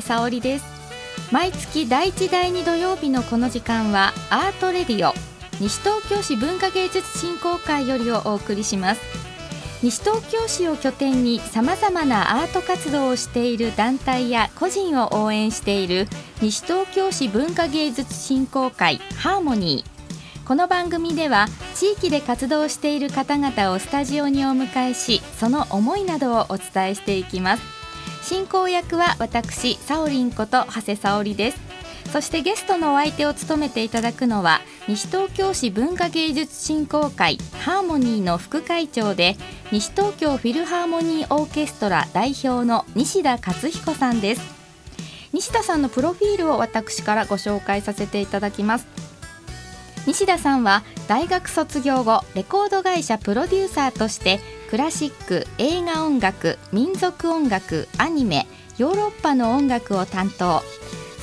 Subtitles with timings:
[0.00, 0.64] おはようございます長谷沙織です。
[1.30, 5.12] 毎月第1第2土曜日のこの時間はアートレディオ
[5.60, 9.00] 西東京市文化芸術振興会よりをお送りします。
[9.82, 16.06] 西東京市を拠点にさまざまなアート活動をしている団体や個人を応援している
[16.42, 20.00] 西東京市文化芸術振興会ハーモニー。
[20.46, 21.46] この番組では
[21.76, 27.79] 地域で活動している方々をスタジオにお迎えしその思いなどをお伝えしていきます。
[28.30, 31.60] 進行役は私サオリンこと長谷沙織です。
[32.12, 39.34] そしてゲストのお相手を務めていただくのは西東京市文化芸術振興会ハーモニーの副会長で
[39.72, 44.42] 西東京フィルハーモニーオーケストラ代表の西田勝彦さんです。
[45.32, 48.86] 西田さんのプロフィールを私からご紹介させていただきます。
[50.06, 54.38] 西田さんは大学卒業後レコード会社プロデューサーとして
[54.70, 58.46] クラシック映画音楽民族音楽アニメ
[58.78, 60.62] ヨーロッパの音楽を担当。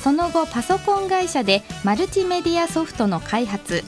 [0.04, 3.84] その後パソコン会社でマルチメディアソフトの開発。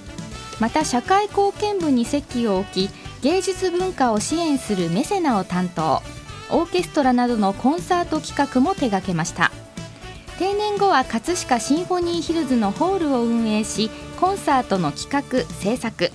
[0.61, 6.01] また社会貢献部に席を置き芸術文化を支援するメセナを担当。
[6.51, 9.53] オーケストラなどのコンサート企画も手掛けました。
[10.39, 16.11] 定年後は葛飾シンフォニーヒルズのホールを運営しコンサートの企画制作。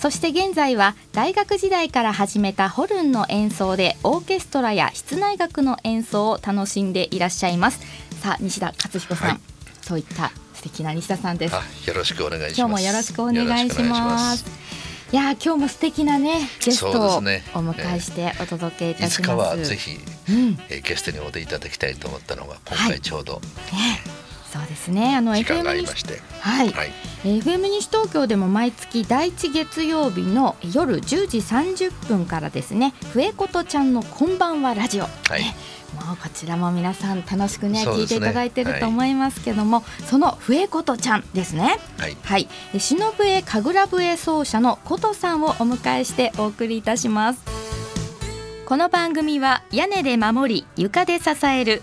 [0.00, 7.80] そして現在は大学時代から始めたホルンの演奏でオーケストラや室内楽の演奏を楽しんでいらっしゃいます。
[8.22, 9.40] さあ西田勝彦さん、はい、
[9.82, 11.54] そういった素敵な西田さんです。
[11.86, 12.58] よろしくお願いします。
[12.58, 14.46] 今日もよろしくお願いします。
[15.12, 19.20] いや今日も素敵なねゲストをお迎えしてお届けいたします。
[19.20, 19.98] いつかはぜひ、
[20.30, 23.42] うん、えー、ゲストにお出いただきたいと思ったのが今回ちょうど、はい、
[24.52, 25.14] そうですね。
[25.14, 25.86] あの FM に
[26.40, 26.90] はい、はい、
[27.22, 32.92] FM 西東京でも毎月第一月曜日の夜10時30分からですね。
[33.12, 35.04] 笛琴ちゃんのこんばんはラジオ。
[35.04, 35.42] はい。
[35.42, 35.54] ね。
[35.94, 41.78] もうこちらも皆さん楽しくね、ね、聞いていただいてると思いますけども、はい、その笛琴ちゃんですね。
[41.98, 47.42] はい、はい、篠笛神楽笛奏者の琴さんをお迎えしてお送りいたします。
[48.66, 51.82] この番組は屋根で守り床で支える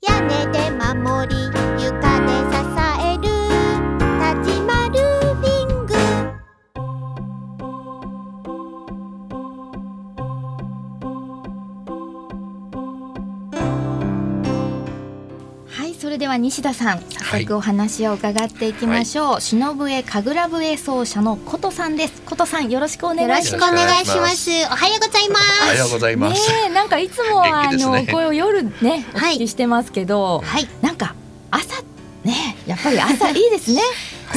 [0.00, 1.34] 屋根で守り
[1.82, 2.67] 床で支
[16.28, 22.20] では西田さん早速お話を伺っていきましょう、はい、篠笛神楽笛奏者の琴さんです。
[22.20, 23.52] 琴さんよろしくお願いします。
[23.54, 24.50] よろしくお願いします。
[24.50, 25.62] おはようございます。
[25.62, 31.14] おはようございます、ね、なんかいつもあの声を夜ねお聞きしてますけど、はい、なんか
[31.50, 31.82] 朝
[32.24, 33.80] ねやっぱり朝いいですね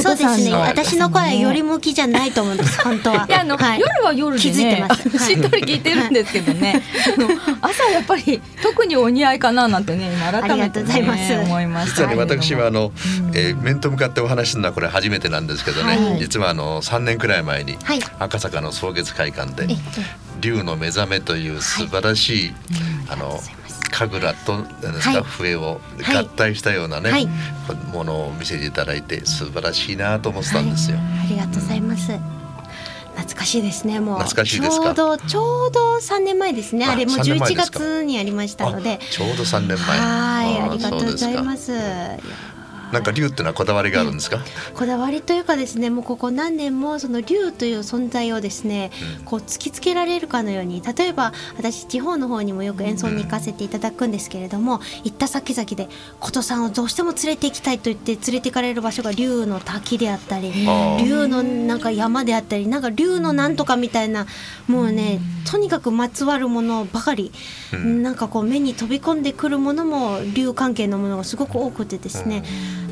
[0.02, 0.54] そうですね。
[0.54, 2.80] 私の声はより向きじゃないと思うんです。
[2.84, 3.26] 本当は。
[3.28, 5.26] いやあの、はい、夜は夜で、ね、気づいてます。
[5.26, 6.82] しっとり聞いてるんですけどね。
[7.62, 11.04] 朝やっぱり特にお似合いかななんてね今改めて、ね、
[11.42, 12.02] 思いました。
[12.02, 12.92] 実はね私はあの、
[13.30, 15.98] うん、えー、面と向かってお話するのはこれ初めてなんですけどね。
[15.98, 19.76] はい、実はあの三年くらい前に、はい、赤坂の草月会館で
[20.40, 22.54] 竜の目覚めという素晴らしい、
[23.10, 23.40] あの。
[23.92, 25.82] 神楽とですか、はい、笛を
[26.14, 27.28] 合体したようなね、はい、
[27.94, 30.98] ものを見せていただいて素晴らしいなと思ってたんですよ。
[30.98, 32.12] はい、ありがとうございます。
[33.16, 34.00] 懐かしいですね。
[34.00, 36.86] もう懐かしいですちょうどちょうど三年前ですね。
[36.86, 40.00] あれも十一月にありましたので、ちょうど三年前。
[40.00, 41.74] はい、ありがとうございます。
[42.92, 44.40] なんか竜ってのはこだわりがあるんですか、
[44.74, 55.88] こだわりというかですねもうここ何年もその竜という存在をですね、うん、こう突きつけられるかのように例えば私地方の方にもよく演奏に行かせていただくんですけれども、うん、行った先々で
[56.20, 60.52] 琴さんをどうしても連れて行きたいと言って連れて行かれる場所が竜の滝であったり
[61.04, 64.28] 竜のなんか山であったりなんか竜のなんとかみたいな
[64.68, 67.32] もうねとにかくまつわるものばかり、
[67.74, 72.44] うん、なんかこう目に飛び込んでくるものも竜関係のものがすごく多くてですね、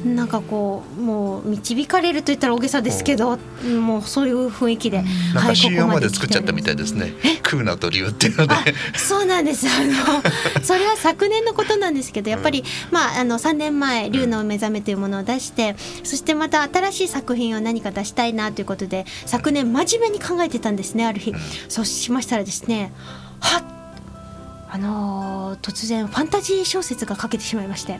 [0.05, 3.37] なんかこうもう導かれると言ったら大げさですけど
[3.79, 5.03] もうそういう雰囲気で、
[5.33, 7.13] なんか CM まで作っちゃったみたいですね
[7.43, 8.55] 「クーナと竜」っていうので。
[8.95, 9.67] そうなんです。
[9.67, 21.33] あのそれは昨年のことなんですけどやっぱり、まああの3年前「竜の目覚め」というものを出してそしてまた新しい作品を何か出したいなということで昨年真面目に考えてたんですねある日、
[21.67, 22.91] そうしましたらですね
[23.39, 23.79] はっ
[24.71, 27.99] あのー、突然ファンタジー小説が書けてしまいまして、うん、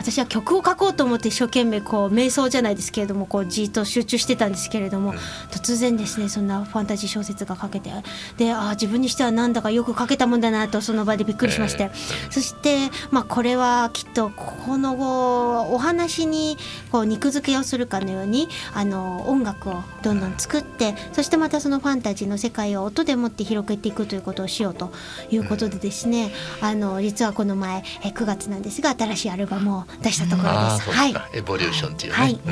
[0.00, 5.16] 私は曲を書こうと思って一生懸命こう瞑想じゃないですけれどもこうじっと集中してたんですけれども、うん、
[5.50, 7.90] 突然ですねそんなファンタジー小説が書けて
[8.38, 16.56] であ自分にしてはなんだかよく書けたもんだなとその場でびっくりしまして、えー、そして、まあ、これはきっとこの後お話に
[16.90, 24.92] こう肉付けをするかのようにあの音楽をどんどん作ってそしてまたそのファンタジーの世界を音でもって広げていくということをしようと
[25.30, 26.32] いうことでですね、
[26.62, 30.90] あの実はこの前え9月なんですが新しいアルバムを出したところです。
[30.90, 32.18] はい、エボリューションっていうね。
[32.18, 32.50] はい、う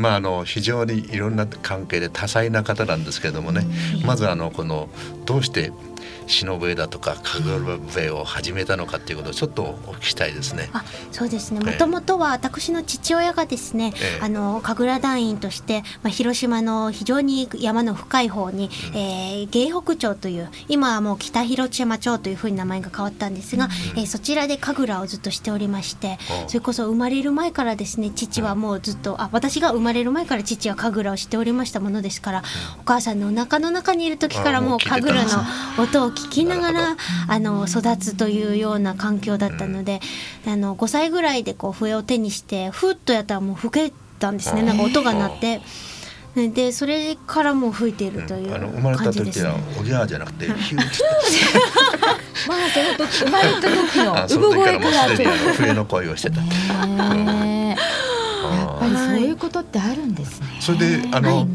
[0.00, 3.66] ん、まああの非常にいろんな関係で多彩な方なんですけれどもね、
[4.04, 4.88] まずあのこの
[5.26, 5.72] どうして
[6.30, 10.70] 忍笛だとか神楽笛を始めたのかっていうことをちょっとお聞きしたいですね。
[10.72, 11.60] あそうですね。
[11.60, 32.42] もともとは私の父親がですね、えー、あの神楽団員として、まあ、広島の非常に山の深い方に、うん、えー、芸北町という今はもう北広島町というふうに名前が変わったんですが、うん、えー、そちらで神楽をずっとしておりましてそれこそ生まれる前からですね父はもうずっとあ私が生まれる前から父は神楽をしておりましたものですから、
[32.78, 36.96] お母さんのお腹の中にいる時からもう神楽の音を聞きながら
[37.28, 40.00] あの育つというような環境だったので、
[40.46, 44.62] あの5歳ぐらいでこう笛を手にしてふっとやったらもう吹けたんですね。
[44.62, 45.60] なんか音が鳴って。
[46.34, 50.78] でそれからも吹いているという感じです、ね、生まれた時はおぎゃーじゃなくてヒュー
[52.46, 56.40] まあその時生まれた時の産声からもうすでに笛の声をしてた。
[56.40, 56.48] やっ
[58.78, 60.46] ぱりそういうことってあるんですね。
[60.60, 61.48] それであの、はい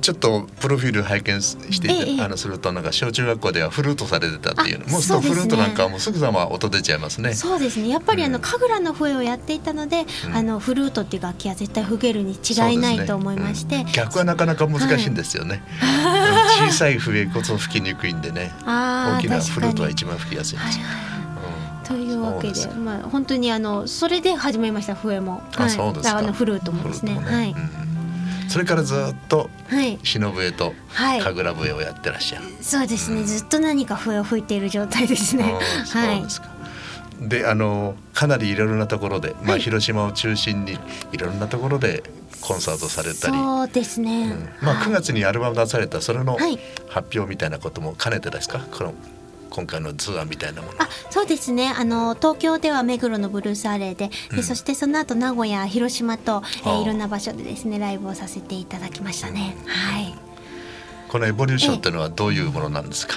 [0.00, 7.34] ちょっとプロフィール拝見して、ええ、あのするとなんか小中学校ではフルートされてたっていうもうすとフルートなんかはもうすぐさま音出ちゃいますね。
[7.34, 7.88] そうですね。
[7.88, 15.62] やっぱりあの神楽の笛をやっていたので、うん、あのフルートっていう楽器は絶対吹けるに違いないと思いまして、ねうん、逆はなかなか難しいんですよね。
[15.80, 18.52] はい、小さい笛こそ吹きにくいんでね。
[18.66, 20.84] 大きなフルートは一番吹きやすいんですよ。
[21.84, 25.70] というわけでまあ本当にあのそれで始めました笛も、はい、
[26.06, 27.14] あのフルートもですね。
[27.14, 27.20] ね。
[27.24, 27.95] はい、うん
[28.48, 28.98] それからずっ
[29.28, 29.50] と
[30.02, 30.74] 忍笛と
[31.22, 35.58] 神楽笛をやってらっしゃる、はい、そうですね、うん、ずっと何か笛を吹いている状態ですね。
[35.92, 36.24] はい。
[37.18, 40.78] であのかなりいろいろなところで、まあ、広島を中心に
[41.12, 42.02] いろんなところで
[42.42, 43.36] コンサートされたり。
[43.38, 46.36] そうですね、うん、まあ、9月にアルバム出されたそれの
[46.88, 48.58] 発表みたいなことも兼ねてですか？
[48.70, 48.94] この
[49.56, 50.82] 今回のツアーみたいなもの。
[50.82, 51.72] あそうですね。
[51.74, 60.14] あの東京では目黒のブルースアレーでで、うん、そしてその後名古屋広島と、えー、いろんな場所でですねライブをさせていただきましたね、はい。
[61.08, 63.14] このエボリューションというのはどういうものなんですか、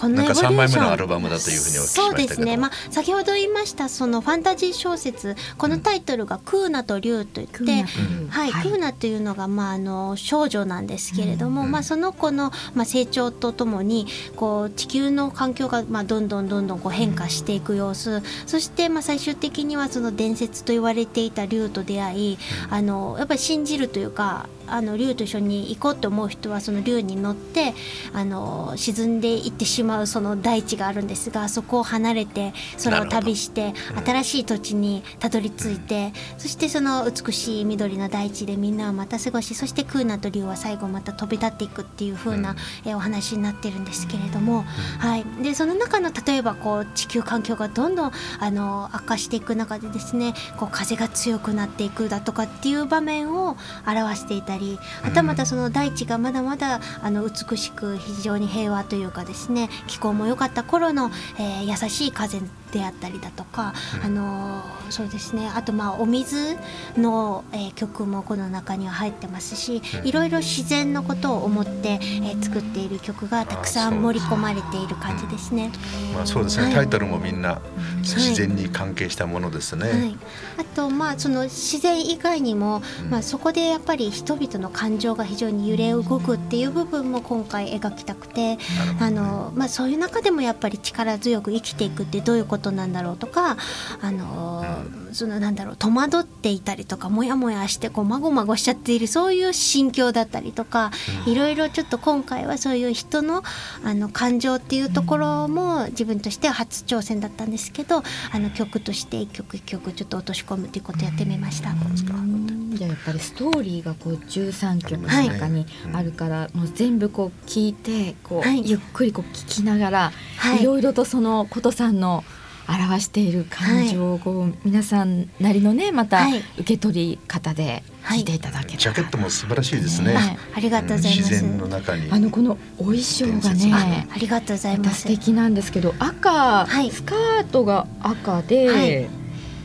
[0.00, 14.06] このなんか3枚目のアルバムだというふうにお聞きしましたそうですね、まあ、先ほど言いましたそのファンタジー小説このタイトルが「クーナと竜」といって、うん、はい、はい、クーナというのが、まあ、あの少女なんですけれども、うん、まあ、その子の、まあ、成長とともに
[14.36, 18.22] こう地球の環境が、まあ、どんどんどんどんこう変化していく様子。
[18.46, 22.38] そして、まあ、最終的にはその伝説と言われていた竜と出会い
[22.70, 27.74] あのやっぱり信じるというかあの竜と一緒に行こうと思う人はその竜に乗って
[28.14, 32.52] あの沈んでいってしまうその大地があるんですがそこを離れて
[32.84, 44.62] 空を旅して新しい土地にたどり着いて、そしてその美しい緑の大地でみんなはまた過ごしそしてクーナと竜は最後また飛び立っていくっていう風な、えお話になってるんですけれども、
[44.98, 53.56] はい、でその中の例えばこう地球環境がどんどんあの悪化していく中でですねこう風が強くなっていくだとかっていう場面を
[53.86, 62.40] 表していたりりはたまたその大地がまだまだあの美しく非常に平和というかですね気候も良かった頃の、えー、優しい風
[62.70, 63.74] であったりだとか、
[64.04, 65.50] あのそうですね。
[65.54, 66.56] あとまあお水
[66.96, 75.70] の、えー、曲もこの中には入ってますしいろいろ自然のことを思って、えー、作っている曲がたくさん盛り込まれている感じですね。
[76.14, 77.60] まあそうですね、はい、タイトルもみんな
[77.98, 79.88] 自然に関係したものですね。
[79.88, 80.16] はい、
[80.58, 88.58] あとまあその自然以外にも、まあそこでやっぱり人々の感情が非常に揺れ動くっていう部分も今回描きたくて、
[89.00, 93.56] あのまあそういう中でもやっぱり力強く生きていくってどういうことことなんだろうとか
[94.02, 94.62] あの、
[95.08, 100.90] うん、そのなんだろう戸惑っていたりとかモヤモヤしてこうまごまごしちゃっているそういう心境だったりとか、
[101.26, 103.42] うん、いろいろちょっと今回はそういう人の
[103.82, 108.02] あの感情っていうところも自分としては初挑戦だったんですけど
[108.32, 111.70] あの曲として一曲一曲ちょっと落とし込むっていうことをやってみました。
[111.70, 122.24] じゃあやっぱりストーリーがこう13曲の中にあるから、はい、もう全部こう聞いてこう、はい、ゆっくりこう聞きながら、はい、いろいろとその琴さんの
[122.68, 126.26] 表している感情をこう、皆さんなりのねまた
[126.58, 132.10] 受け取り方で聞いていただけた、はい、ジャケットも素晴らしいですね、ね、ありがとうございます、自然の中に。
[132.10, 135.02] あのこのお衣装がねありがとうございます。
[135.02, 139.08] 素敵なんですけど赤、はい、スカートが赤で、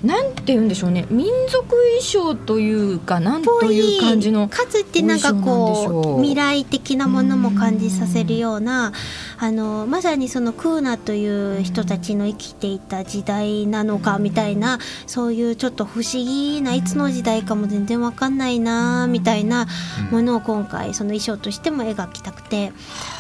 [0.06, 1.08] なんて言うんでしょうね。
[1.10, 8.94] 民族衣装というかなんという感じのかつってなんかこう未来的なものも感じさせるような
[9.38, 19.68] あのまさにそのクーナという人たちの生きていた時代なのかみたいなそういうちょっと不思議ないつの時代かも全然わかんないなみたいな
[20.12, 22.72] ものを今回その衣装としても描きたくて、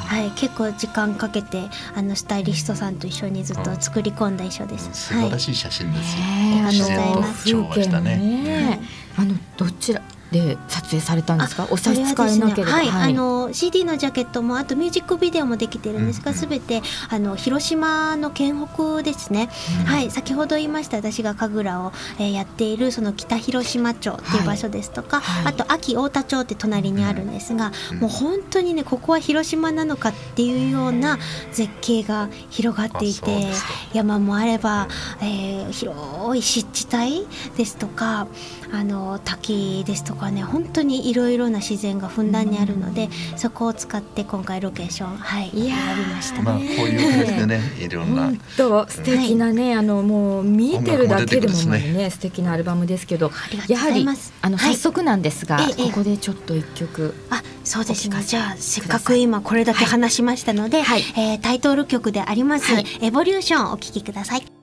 [0.08, 1.64] はい、結構時間かけて
[1.96, 4.90] あのスタイリストさんと一緒にずっと作り込んだ衣装です。
[4.94, 6.24] 素晴らしい写真ですよ。
[6.64, 7.52] はい、あの風
[7.82, 8.80] 景ね、
[9.18, 10.02] あのどちら
[10.32, 11.68] で撮影されたんですか？
[11.72, 19.50] お差し支えなければ、ね、はい、はい、あの CD のジャケットもあとミュージックビデオもできてるんですが、す、う、べ、ん、てあの広島の県北ですね、
[19.82, 25.46] うん、はい先ほど言いました私が神楽を、えー、やっているその北広島町っていう場所ですとか、はい。
[25.46, 31.20] はい、あと秋太田町って隣にあるんですが、うん、もう本当にねここは広島なのかっていうような
[31.52, 33.48] 絶景が広がっていて
[33.94, 34.88] 山もあれば、
[35.22, 37.28] えー、広い湿地帯
[37.58, 38.28] ですとか
[38.72, 48.32] あの滝ですとかね本当にいろいろな自然がふんだんにあるので、うん、そこを使って今回ロケーションはい選びました、まあこういう形でねいろんな。
[48.58, 52.10] と素敵なね、はい、あのもう見えてるだけでもねね。
[52.10, 53.32] 素敵なアルバムですけど
[53.68, 54.06] やはり
[54.42, 57.14] あの早速なんですが、はい、ここでちょっと一曲。
[57.30, 64.55] あそうですかじゃあせっかく今これだけ話しましたので、はい、えー、タイトル曲であります「エボリューション」お聴きください。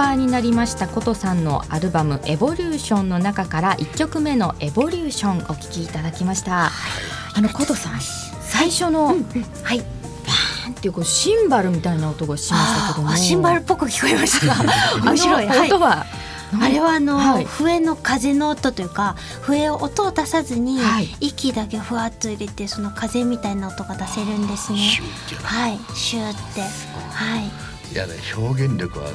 [0.00, 6.52] 日発売になりました琴さんのアルバム「エボリューション」の中から1曲目の「エボリューション」お聴きいただきました。
[6.52, 6.70] はい、
[7.34, 8.00] あの琴さん
[8.40, 9.24] 最初の、はい、うん。
[9.34, 10.00] うんはい
[10.70, 13.14] っていうこうシンバルみたいな音がしましたけども。
[13.14, 14.54] シンバルっぽく聞こえました。
[15.04, 15.46] 面白い。
[15.46, 16.06] 音は、
[16.58, 24.78] あれはあの、はい、笛の風の音というか笛を音を出さずに、はい、息だけふわっと入れてその風みたいな音が出せるんですね。
[25.42, 25.78] はい。
[25.94, 26.62] シューって。
[26.62, 27.92] はい。
[27.92, 29.12] いやね表現力は、はい。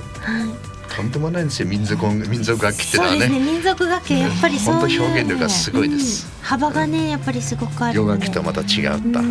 [0.95, 1.67] とんでもないんですよ。
[1.67, 3.19] 民族音民族楽器ってのはね。
[3.19, 3.51] そうですね。
[3.51, 6.27] 民族楽器やっぱりそういう、表現力がすごいです。
[6.27, 9.21] うん、幅がねやっぱりすごくある洋楽器とまた違った。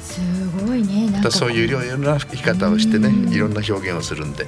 [0.00, 0.20] す
[0.60, 1.10] ごいね。
[1.10, 1.52] なんかそう。
[1.52, 4.46] いういろいろな吹き方をしてねいろんな表現をするんで。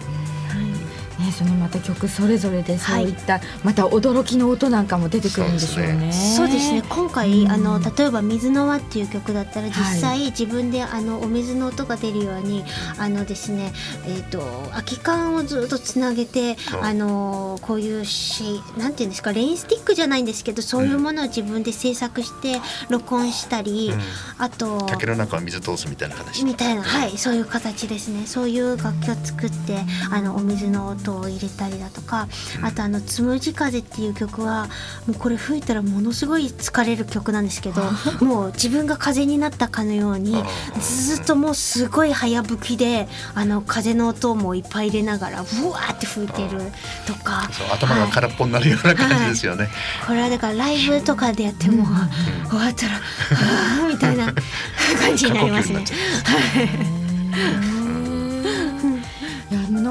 [1.44, 3.10] ね、そのまた曲それぞれでそうい。
[3.10, 6.12] った、また驚きの音なんかも出てくるんでしょうね。
[6.12, 6.82] そうですね。
[6.88, 12.64] 今回、うん、あの例えば「水の輪」っていう曲だったら実際、自分であのお水の音が出るように
[12.98, 13.72] あのですね、
[14.06, 14.40] えーと、
[14.70, 24.00] 空き缶をずっとつなげてあのこういうしなんていうんですかレインスティックじゃないんですけどそういうものを自分で制作して録音したり、うん、
[24.38, 28.26] あと竹の中を水通すみたいな話みたいなはいそういう形ですね。
[28.26, 29.78] そういう楽器を作って
[30.10, 32.28] あのお水の音を入れたりだとか
[32.62, 34.68] あとあの「つむじ風」っていう曲は
[35.06, 37.82] もうこれ吹いたらものすごい疲れる曲なんですけど
[38.20, 40.42] もう自分が風になったかのように
[40.80, 46.72] ずっともうすごい早吹きであの風の音もいっぱい入れながらうわーって吹いてる
[47.06, 47.48] とか。
[47.72, 49.72] 頭が空っぽになるような感じですよね、はい、
[50.06, 51.84] これはだからライブとかでやっても、
[52.48, 53.00] 終わったら「は
[53.84, 54.32] あ」みたいな
[55.00, 55.84] 感じになりますね。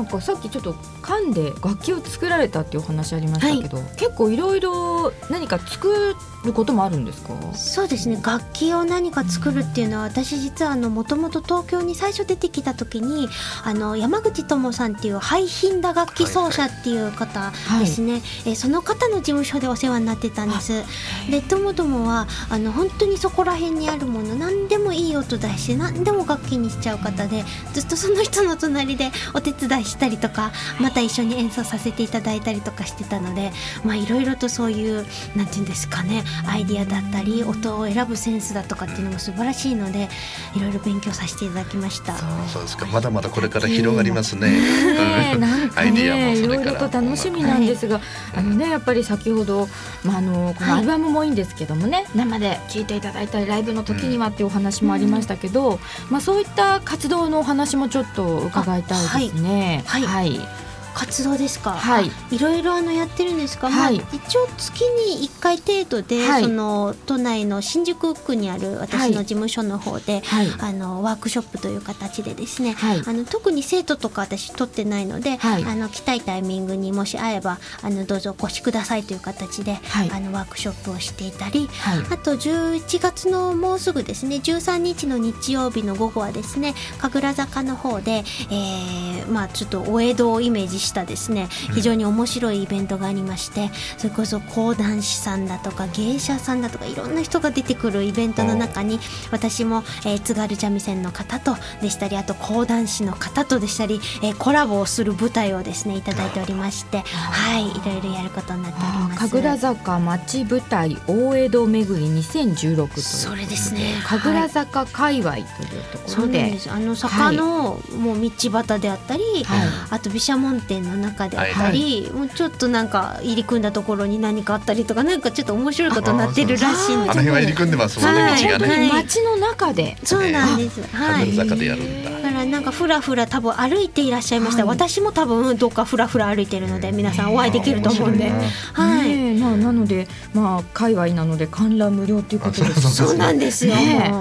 [0.05, 7.33] なんかさっきちょっと噛んで楽器を作られたっていうお話ありましたけど、はい、結構いろいろ何か作ることもあるんですか？
[7.55, 8.21] そうですね。
[8.23, 13.27] 楽器を何か作るっていうのは私実はもともと東京に最初出てきた時に
[13.63, 18.21] あの山口智さんっていうハイヒンダ楽器奏者っていう方ですね、はい。
[18.21, 20.83] はい、えその方の事務所でお世話になってたんです。
[21.31, 33.51] でともともはあの本当にそこら辺にあるもの何でもいい音出して何でも楽器にしちゃう方でずっとその人の隣でお手伝いしたりとかまた一緒に演奏させていただいたりとかしてたので
[33.83, 35.05] まあいろいろとそういう
[35.35, 40.09] なんていうんですかねアイディアだったり音を選ぶセンスだとかっていうのも素晴らしいので
[40.55, 42.15] いろいろ勉強させていただきました。
[42.47, 42.85] そうですか。
[42.85, 48.03] まだまだこれから広がりますね、ねなんかねいろいろと楽しみなんですが、はい、
[48.37, 49.67] あのねやっぱり先ほど、
[50.03, 55.77] まあ、あのこのアルバムもいいんですけどもね、はい、生で聴いていただいたりライブの時にはっていうお話もありましたけど、うん、
[56.09, 59.83] まあ、そういった活動のお話もちょっと伺いたいですね。
[59.85, 60.64] はい、はい。
[60.95, 61.71] 活動ですか？
[61.71, 62.09] はい。
[62.31, 63.69] いろいろあのやってるんですか？
[63.69, 91.47] はい、まあ、一応月に一回程度で、はい、その都内の新宿区にある私の事務所の方で、はい、あのワークショップという形でですね、はい、あの特に生徒とか私取ってないので、はい、あの来たいタイミングにもし会えばあのどうぞお越しくださいという形で、はい、あのワークショップをしていたり、はい、あと11月のもうすぐですね13日の日曜日の午後はですね神楽坂の方で、えー、まあちょっとお江戸をイメージしたですね。
[91.73, 98.99] 非常に面白いイベントがありまして、それこそ講談師さんだとか芸者さんだとかいろんな人が出てくるイベントの中に
[99.31, 109.29] 私も、えー、津軽三味線の方とでしたりあと講談師の方とでしたり、えー、コラボをする舞台をですねいただいておりましてはいいろいろやることになっております。
[109.29, 113.95] 神楽坂町舞台大江戸巡り2016とそれですね。
[114.05, 115.45] 神楽坂界隈という
[115.91, 127.99] ところで、はい、あの坂の、もう道端であったり、はい、あと毘沙門天の中であったり、はい、もうちょっとなんか入り組んだところに何かあったりとかなんかちょっと面白いことになってるらしいんですあの辺は入り組んでます。
[127.99, 138.31] もんね、はい、道がね、街の中でそうなんです、はい、坂でやるんだだからなんかふらふら多分歩いていらっしゃいました、私も多分どっかふらふら歩いてるので皆さんお会いできると思うんで、
[138.73, 142.95] はい、まあなのでまあ界隈なので観覧無料ということです。
[142.95, 144.11] そうなんですよ、ね、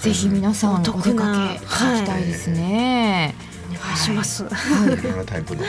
[0.00, 1.12] ぜひ皆さんお出かけい。
[1.12, 3.34] ただきたいですね、
[3.96, 4.44] します。
[4.44, 5.62] はい、タイプの？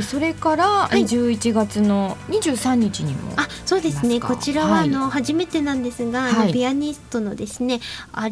[0.00, 4.20] それから11月の23日にも、あそうですね。
[4.20, 7.80] こちらはあの、初めてなんですが、あのピアニストのですね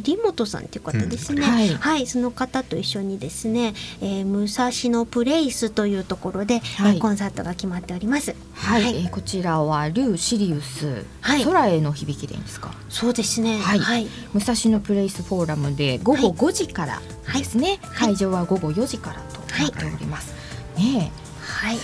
[0.07, 8.35] 有本さんという方ですね、はい、はい、その方と一緒にですね、えー、武蔵野プレイスというところで、はい、コンサートが決まっております。
[8.55, 12.73] はい、はい、えー、こちらはルーシリウス、はい、空への響きでいいんですか？
[12.89, 13.59] そうですね。
[13.59, 13.79] はい。
[13.81, 17.01] はい、武蔵野プレイスフォーラムで午後5時から
[17.37, 17.81] ですね。
[17.97, 20.33] 会場は午後4時からとなっております。
[20.77, 21.11] ね。
[21.51, 21.77] はい。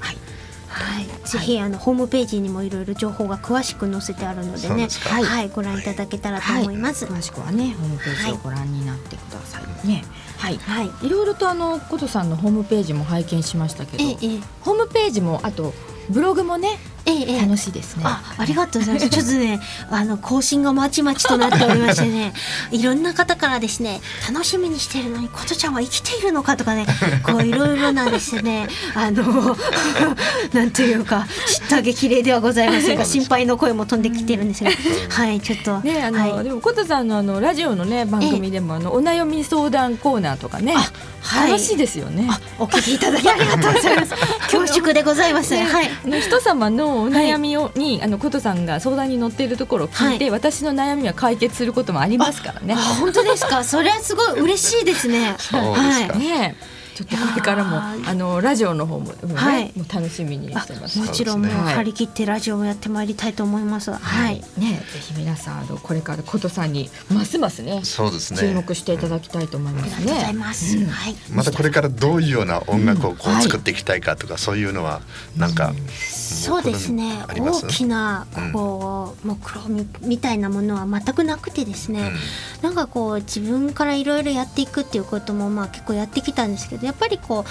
[0.00, 0.16] はい。
[0.68, 4.88] はい、ぜひあのホームページにもいろいろ情報が詳しく載せてあるのでね。
[5.04, 10.04] はい、はい、ご覧いただけたらと思います、詳しくはねホームページをご覧になってくださいね、
[10.38, 11.08] はい、はい、い。
[11.08, 15.74] ろいろとあの琴さんのホームページも拝見しましたけど、ええ、ホームページもあと
[16.08, 18.04] ブログもねええ、楽しいですね。
[18.06, 19.08] あ、ありがとうございます。
[19.10, 19.60] ちょっとね、
[19.90, 22.32] あの更新がまちまちとなっておりましてね、
[22.70, 24.00] いろんな方からですね、
[24.32, 26.86] 楽しみにしているのに琴ちゃんは生きているのかとかね、
[27.24, 29.56] こういろいろなですね、あの
[30.52, 34.70] なんというか知った激励ではございませんが、心配の声も飛んできてるんですが、
[35.08, 40.74] はい、ちょっとね、あの、はい、でも琴さんのあのラジオのね番組でもあのお悩み相談コーナーとかね、
[41.20, 42.28] はい、楽しいですよね。
[42.58, 44.14] お聞きいただきありがとうございます。
[44.50, 45.54] 恐縮でございます。
[45.54, 45.90] はい。
[46.20, 52.74] 人様のお悩みを、にあの琴さんが相談に乗っているところを聞いて、私の悩みは解決することもありますからね。
[52.74, 53.64] 本当ですか？
[53.64, 55.36] それはすごい嬉しいですね。
[55.52, 56.18] はい。
[56.18, 56.56] ね。
[56.94, 57.78] ちょっとこれからも
[58.08, 60.98] あのラジオの方も、ね、はい、もう楽しみにしてます。
[60.98, 63.90] もちろんもう張り切ってラジオをやってまいりたいと思います。
[63.92, 68.40] はい、はい、ねぜひ皆さんあのこれから琴さんにますますねそうですね。
[68.40, 70.28] 注目していただきたいと思いますね。
[70.30, 71.14] うん、ます、うん、はい。
[71.30, 75.00] またこれからどういうような音楽をこう作っていきたいかとか、そういうのは
[75.36, 77.24] なんか、そうですね。
[77.28, 82.12] 大きなこう、目標みたいなものは全くなくてですね、
[82.62, 87.44] なんかこう自分からいろいろやっていくっていうこともまあ結構やってきたんですけどやっぱりこ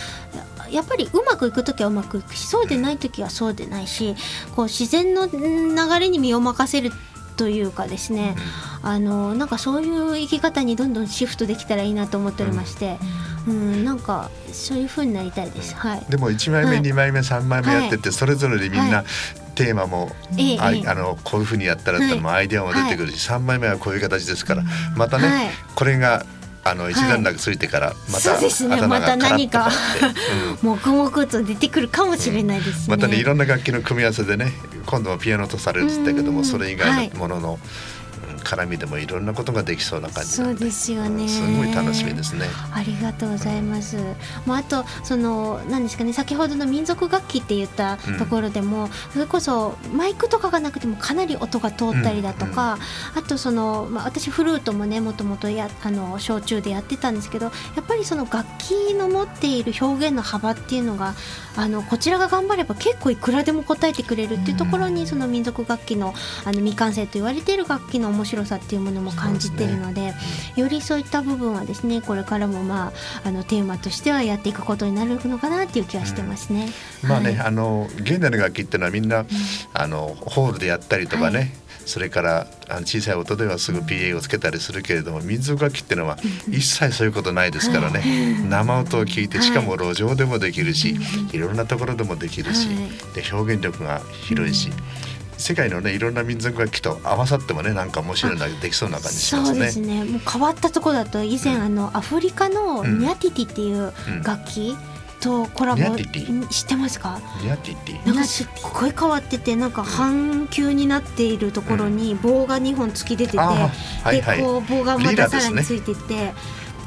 [0.70, 4.16] うやっぱりうまくいく時はうまくいくしそうでない時はそうでないし
[4.56, 6.92] こう自然の流れに身を任せる
[7.38, 8.36] というかですね、
[8.84, 13.00] あのなんかそういう生き方にどんどんシフトできたらいいなと思っておりまして、
[13.48, 15.74] うん、なんかそういう風になりたいです。
[15.74, 16.06] はい。
[16.08, 19.04] でも1枚目、はい、2枚目3枚目やってて、それぞれでみんな、
[19.56, 20.12] テーマも、
[20.60, 24.64] ああのこういうふうにやったらってもアイデアも出てくるし、はい、3枚目はこういう形ですから
[24.96, 26.26] またね、これが
[26.64, 28.82] あの一段落ついてからまた、そうですね。
[28.88, 29.72] また何か
[30.62, 34.54] 黙々と出てくるかもしれないですね、またねいろんな楽器の組み合わせでね
[34.86, 37.60] 今度はピアノとされるって言ったけどもそれ以外のものの、
[38.42, 42.46] 絡みでもいろんなことができそうな感じそうですよね、すごい楽しみですね。
[42.74, 43.98] ありがとうございます、
[44.46, 57.52] まあ、あとその何ですかね先ほどの民族楽器って言ったところでも、うん、それこそマイクとかがなくてもかなり音が通ったりだとか、うんうん、あとその、まあ、私フルートもねもともとやあの小中でやってたんですけどや
[57.82, 61.14] っぱりその楽器の持っている表現の幅っていうのが
[61.56, 66.14] あのこちらが頑張れば結構いくらでも答えてくれるっていうところに、その民族楽器の
[66.46, 70.16] あの未完成と言われている楽器の面白さっていうものも感じてるので、ね、
[70.56, 72.88] よりそういった部分はですねこれからもま
[73.24, 76.70] ああのテーマとしてはやっていくことになるのかなっていう気はしてますね。
[77.04, 79.28] うん、まあね、はい、あの現代の楽器っていうのはみんな、うん、
[79.74, 81.52] あのホールでやったりとかね、はい。
[81.86, 82.48] それから
[82.86, 86.18] 小さい音ではすぐ PA をつけたりするけれども民族楽器っていうのは
[86.48, 88.40] 一切そういうことないですからね。
[88.50, 90.96] 生音を聞いてしかも路上でもできるし
[91.32, 92.70] いろんなところでもできるし
[93.16, 94.70] で表現力が広いし。
[95.42, 99.58] 世界のねいろんな民族楽器と合わさってもねなんか面白いのができそうな感じしますね。
[99.58, 100.04] そうですね。
[100.04, 103.92] もう変わったところだと以前、うん、あのアフリカのニャティティっていう
[104.24, 104.78] 楽器、
[105.20, 105.82] とコラボ
[106.50, 107.22] 知ってますか？
[108.06, 113.38] なんかすっごい変わっててなんか半球になっているところに棒が2本突き出てて、
[114.10, 116.34] でこう棒がまたさらについてて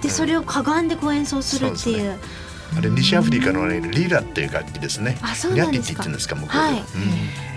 [0.02, 2.18] でそれをかがんでこう演奏するっていう。
[2.76, 5.18] あれ西アフリカの、ね、リラっていう楽器ですね。
[5.22, 5.82] あ、そうなんですか。
[5.82, 6.58] ニャティティって言うんですか、向こうで。
[6.58, 6.82] はい。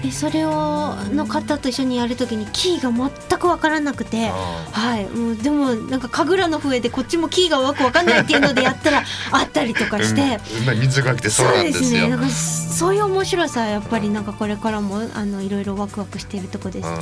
[0.02, 10.40] でそれをの方と一緒にやるときにキーが全く分からなくて、はい、もうでもなんか神楽の笛でこっちもキーがわく分かんないっていうのでやったら あったりとかして、
[10.72, 12.10] うん、水が来てそうなんですよ。
[12.10, 12.78] そうですね。
[12.78, 16.86] そういう面白さやっぱりなんかこれからもあのいろいろワクワクしているとこです。
[16.86, 16.94] は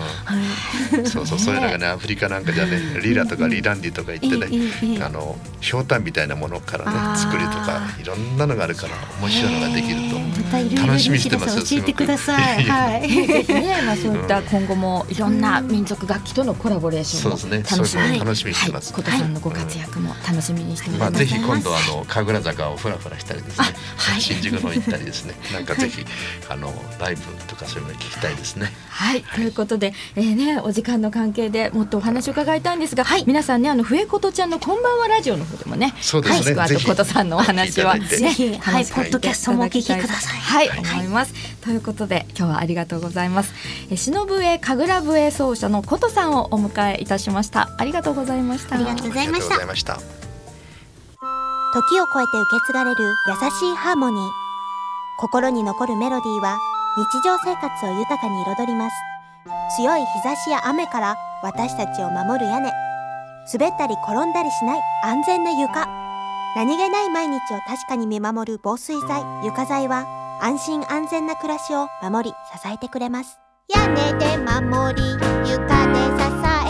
[1.04, 1.06] い。
[1.06, 10.26] そうそう そういうのがねアフリカなんかじゃねリラとかリランディとか言ってね、あのひょうたんみたいなものからね作りとかいろんなのがあるから面白いのができると。
[10.86, 11.76] 楽しみにしてます。
[11.76, 12.64] 教えてください。
[12.64, 13.08] はい。
[13.48, 18.94] ね、まあそういった今後もいろんな民族楽器とのコラボレーションも楽しみ、ね、楽しみにしてます。
[18.94, 21.00] 琴、はい、さんのご活躍も楽しみにしてます。
[21.00, 23.66] まあぜひ今度あの神楽坂をふらふらしたりですね、
[23.98, 26.06] はい、新宿の行ったりですね、 なんかぜひ、
[26.50, 28.72] あのライブとかそういうの聞きたいですね。
[28.90, 36.56] はい、ということで、えー、ねお時間の関係でもっとお話を伺いたいんですが、はい、皆さんねあの笛琴ちゃんのこんばんはラジオの方でもね、そうですね。
[36.56, 38.86] はい、あと琴さんのお話はぜひはい。
[38.86, 40.40] ポッドキャストもお聞きください。
[40.40, 41.08] はい、思い。
[41.08, 41.34] ます。
[41.62, 41.78] とい。
[41.78, 43.30] うことで今日はありがとうござい。
[43.30, 43.54] ます。
[43.96, 47.06] 篠笛神楽笛奏者の琴さんをお迎えい。
[47.06, 48.42] たしましたありがとうござい。
[48.42, 49.28] ましたありがとうござい。
[49.28, 49.96] ました
[51.74, 53.76] 時を超えて受け継がれる優しい。
[53.76, 54.30] ハーモニー
[55.20, 56.58] 心に残るメロディーは
[56.98, 58.96] 日常生活を豊かに彩ります
[59.78, 60.02] 強い。
[60.02, 62.72] 日差しや雨から私たちを守る屋根
[63.54, 64.80] 滑ったり転んだりしない。
[65.04, 66.05] 安全な床
[66.56, 70.08] 何気ない毎日を確かに見守る防水剤床材は
[70.42, 73.40] 安心安全な暮らしを守り支えてくれます。
[73.76, 75.04] 屋根で守り
[75.52, 76.24] 床で支
[76.64, 76.65] え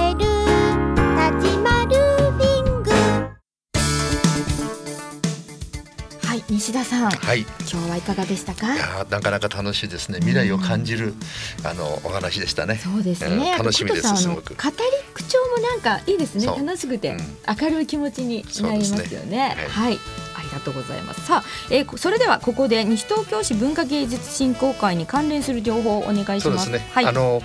[6.47, 8.75] 西田さん、はい、今日はいかがでしたか？
[8.75, 10.19] いやなかなか楽しいですね。
[10.19, 11.15] 未来を感じる、
[11.63, 12.75] あのお話でしたね。
[12.75, 14.53] そうですね、うん楽しみですすごく。
[14.53, 14.75] 語り
[15.13, 16.45] 口調もなんかいいですね。
[16.45, 17.19] 楽しくて、うん。
[17.61, 19.29] 明るい気持ちになりますよね。
[19.29, 19.55] ね。
[19.69, 19.89] はい。
[19.89, 19.99] はい。
[20.37, 21.25] ありがとうございます。
[21.25, 26.41] さあ、えーこそれではここで西東京市文化芸術振興会に関連する情報をお願いします。
[26.43, 27.05] そうですね、はい。
[27.05, 27.41] あの、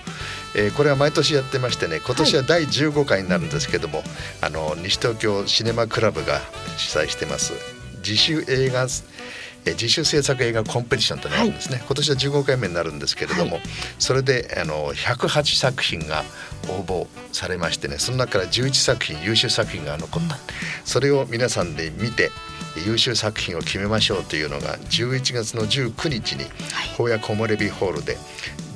[0.54, 4.02] えーこれは毎年やってましてね今年は第15回になるんですけども、
[4.42, 6.40] あの西東京シネマクラブが
[6.76, 7.52] 主催してます
[8.00, 8.86] 自主映画
[9.64, 13.62] えー自主制作映画コンペティションというのがあるんですね、今年は15回目になるんですけれども、は
[13.98, 16.24] それであの108作品が
[16.68, 20.38] 応募されましてねその中から11作品優秀作品が残った、
[20.84, 22.30] それを皆さんで見て
[22.86, 26.44] 優秀作品を決めましょうというのが11月の19日に
[26.96, 28.16] 法屋木漏れ日ホールで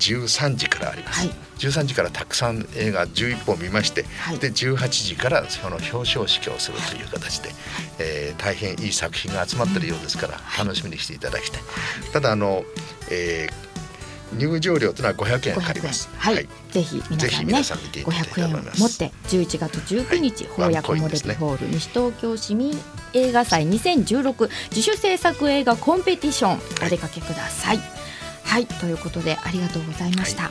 [0.01, 4.39] 13時からあります、はい13時からたくさん映画11本見まして、はい。
[4.39, 7.51] で18時からその表彰式をするという形で、
[7.99, 11.63] えー大変いい作品が集まってるようですから、楽しみにしていただきたい。
[12.13, 12.65] ただあの、
[13.11, 13.75] えー
[14.37, 16.09] 入場料というのは500円かかります。
[16.17, 22.73] はい、ぜひ皆さんねぜひ皆さん見ていただきたい500円を持って11月19日、はい法屋コモデビホール、西東京市民
[23.13, 27.81] 映画祭2016自主制作映画コンペティションお出かけください。
[28.45, 30.51] はい、ということでありがとうございました。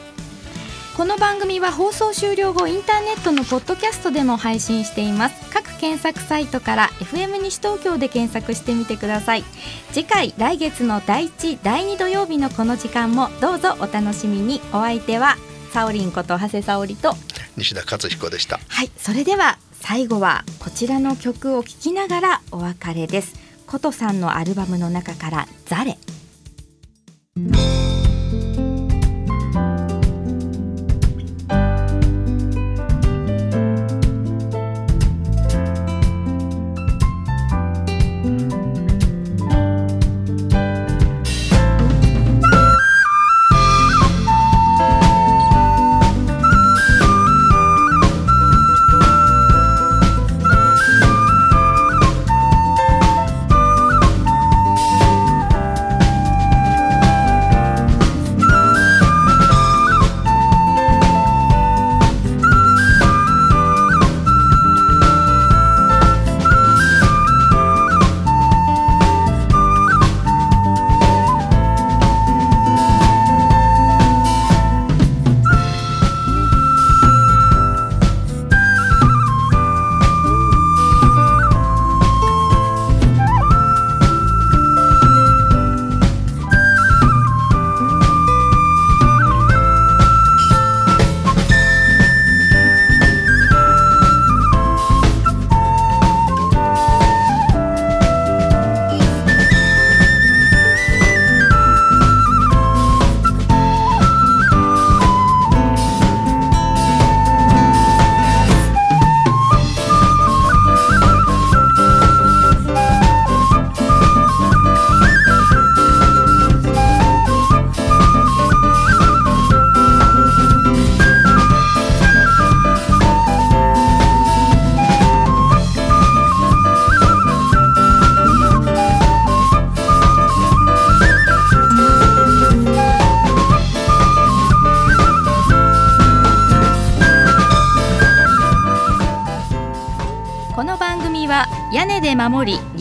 [0.95, 5.49] この番組は放送終了後インターネットのポッドキャストでも配信しています。
[5.51, 9.43] 各検索サイトから FM 西東京で検索してみてください。
[9.91, 14.61] 次回来月の第1第2土曜日のこの時間もどうぞお楽しみに。
[14.71, 15.35] お相手は
[15.71, 17.15] サオリンこと長谷沙織と。
[17.57, 18.59] 西田勝彦でした。
[18.67, 23.33] はいそれでは最後はこちらの曲を聴きながらお別れです。
[23.65, 25.97] ことさんのアルバムの中から「ザレ」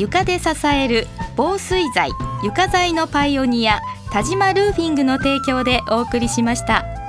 [0.03, 2.11] 床で支える防水材
[2.43, 7.02] 床材のパイオニア田島ルーフィングの提供でお送りしました。